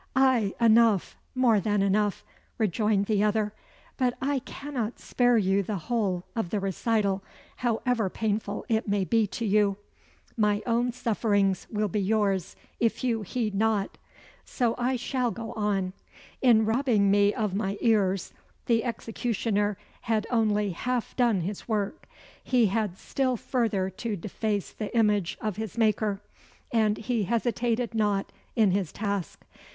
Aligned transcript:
"Ay, 0.15 0.51
enough 0.59 1.15
more 1.35 1.59
than 1.59 1.83
enough," 1.83 2.25
rejoined 2.57 3.05
the 3.05 3.21
other; 3.23 3.53
"but 3.97 4.15
I 4.19 4.39
cannot 4.39 4.97
spare 4.97 5.37
you 5.37 5.61
the 5.61 5.77
whole 5.77 6.25
of 6.35 6.49
the 6.49 6.59
recital, 6.59 7.23
however 7.57 8.09
painful 8.09 8.65
it 8.67 8.87
may 8.87 9.03
be 9.05 9.27
to 9.27 9.45
you. 9.45 9.77
My 10.35 10.63
own 10.65 10.91
sufferings 10.91 11.67
will 11.69 11.87
be 11.87 12.01
yours, 12.01 12.55
if 12.79 13.03
you 13.03 13.21
heed 13.21 13.53
not. 13.53 13.99
So 14.43 14.73
I 14.79 14.95
shall 14.95 15.29
go 15.29 15.53
on. 15.53 15.93
In 16.41 16.65
robbing 16.65 17.11
me 17.11 17.31
of 17.31 17.53
my 17.53 17.77
ears, 17.79 18.33
the 18.65 18.83
executioner 18.83 19.77
had 20.09 20.25
only 20.31 20.71
half 20.71 21.15
done 21.15 21.41
his 21.41 21.67
work. 21.67 22.07
He 22.43 22.65
had 22.65 22.97
still 22.97 23.37
further 23.37 23.91
to 23.91 24.15
deface 24.15 24.71
the 24.71 24.97
image 24.97 25.37
of 25.41 25.57
his 25.57 25.77
Maker, 25.77 26.19
and 26.71 26.97
he 26.97 27.25
hesitated 27.25 27.93
not 27.93 28.31
in 28.55 28.71
his 28.71 28.91
task. 28.91 29.45